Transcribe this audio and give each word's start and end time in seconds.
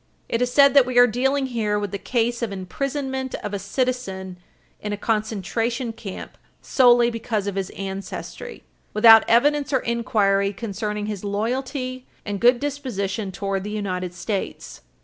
It 0.27 0.41
is 0.41 0.51
said 0.51 0.73
that 0.73 0.87
we 0.87 0.97
are 0.97 1.05
dealing 1.05 1.45
here 1.45 1.77
with 1.77 1.91
the 1.91 1.99
case 1.99 2.41
of 2.41 2.51
imprisonment 2.51 3.35
of 3.43 3.53
a 3.53 3.59
citizen 3.59 4.37
in 4.79 4.93
a 4.93 4.97
concentration 4.97 5.93
camp 5.93 6.39
solely 6.59 7.11
because 7.11 7.45
of 7.45 7.53
his 7.53 7.69
ancestry, 7.77 8.63
without 8.95 9.23
evidence 9.29 9.71
or 9.71 9.81
inquiry 9.81 10.53
concerning 10.53 11.05
his 11.05 11.23
loyalty 11.23 12.07
and 12.25 12.39
good 12.41 12.59
disposition 12.59 13.31
towards 13.31 13.63
the 13.63 13.69
United 13.69 14.15
States. 14.15 14.81